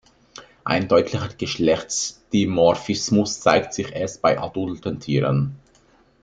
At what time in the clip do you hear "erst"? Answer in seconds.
3.93-4.23